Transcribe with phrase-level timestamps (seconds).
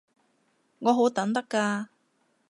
[0.79, 1.85] 我好等得㗎